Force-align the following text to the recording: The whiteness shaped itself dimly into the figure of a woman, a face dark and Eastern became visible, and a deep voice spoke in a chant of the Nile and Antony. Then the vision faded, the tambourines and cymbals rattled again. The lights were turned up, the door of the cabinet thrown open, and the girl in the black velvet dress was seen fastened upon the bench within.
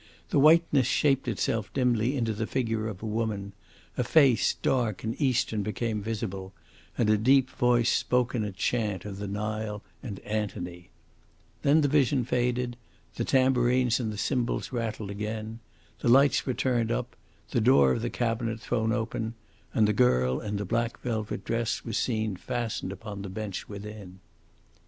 The 0.31 0.39
whiteness 0.39 0.87
shaped 0.87 1.27
itself 1.27 1.71
dimly 1.75 2.17
into 2.17 2.33
the 2.33 2.47
figure 2.47 2.87
of 2.87 3.03
a 3.03 3.05
woman, 3.05 3.53
a 3.95 4.03
face 4.03 4.55
dark 4.63 5.03
and 5.03 5.13
Eastern 5.21 5.61
became 5.61 6.01
visible, 6.01 6.55
and 6.97 7.07
a 7.07 7.19
deep 7.19 7.51
voice 7.51 7.91
spoke 7.91 8.33
in 8.33 8.43
a 8.43 8.51
chant 8.51 9.05
of 9.05 9.17
the 9.17 9.27
Nile 9.27 9.83
and 10.01 10.17
Antony. 10.21 10.89
Then 11.61 11.81
the 11.81 11.87
vision 11.87 12.25
faded, 12.25 12.77
the 13.13 13.23
tambourines 13.23 13.99
and 13.99 14.17
cymbals 14.17 14.71
rattled 14.71 15.11
again. 15.11 15.59
The 15.99 16.09
lights 16.09 16.47
were 16.47 16.55
turned 16.55 16.91
up, 16.91 17.15
the 17.51 17.61
door 17.61 17.91
of 17.91 18.01
the 18.01 18.09
cabinet 18.09 18.59
thrown 18.59 18.91
open, 18.91 19.35
and 19.71 19.87
the 19.87 19.93
girl 19.93 20.39
in 20.39 20.55
the 20.57 20.65
black 20.65 20.99
velvet 21.01 21.45
dress 21.45 21.85
was 21.85 21.95
seen 21.95 22.37
fastened 22.37 22.91
upon 22.91 23.21
the 23.21 23.29
bench 23.29 23.69
within. 23.69 24.19